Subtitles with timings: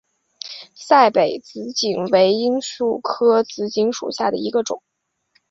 [0.73, 4.81] 赛北紫堇为罂粟科紫堇属下的一个种。